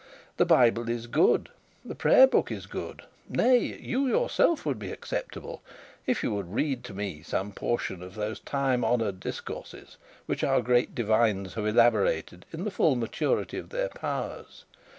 [0.37, 1.49] The bible is good,
[1.85, 5.61] the prayer book is good, nay, you yourself would be acceptable,
[6.07, 10.59] if you would read to me some portion of those time honoured discourses which our
[10.63, 14.65] great divines have elaborated in the full maturity of their powers.